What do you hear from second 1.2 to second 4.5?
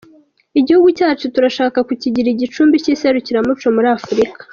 turashaka kukigira igicumbi ry’iserukiramuco muri Afurika”